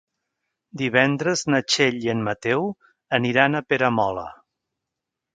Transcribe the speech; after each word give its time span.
Divendres 0.81 1.43
na 1.55 1.59
Txell 1.73 1.99
i 2.05 2.09
en 2.13 2.23
Mateu 2.27 2.65
aniran 3.17 3.59
a 3.59 3.61
Peramola. 3.73 4.23